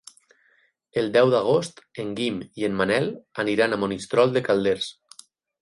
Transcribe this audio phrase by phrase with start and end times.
[1.01, 3.13] El deu d'agost en Guim i en Manel
[3.45, 4.93] aniran a Monistrol de Calders.